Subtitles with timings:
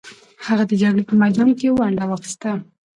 [0.45, 2.51] هغې د جګړې په میدان کې ونډه واخیسته.